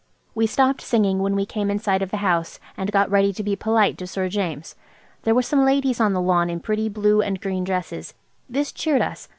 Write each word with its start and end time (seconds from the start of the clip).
We 0.33 0.47
stopped 0.47 0.81
singing 0.81 1.19
when 1.19 1.35
we 1.35 1.45
came 1.45 1.69
in 1.69 1.77
sight 1.77 2.01
of 2.01 2.09
the 2.09 2.17
house, 2.25 2.59
and 2.75 2.91
got 2.91 3.11
ready 3.11 3.31
to 3.33 3.43
be 3.43 3.55
polite 3.55 3.99
to 3.99 4.07
Sir 4.07 4.29
James. 4.29 4.73
There 5.21 5.35
were 5.35 5.43
some 5.43 5.63
ladies 5.63 5.99
on 5.99 6.13
the 6.13 6.21
lawn 6.21 6.49
in 6.49 6.59
pretty 6.59 6.89
blue 6.89 7.21
and 7.21 7.39
green 7.39 7.63
dresses. 7.63 8.15
This 8.49 8.71
cheered 8.71 9.03
us. 9.03 9.29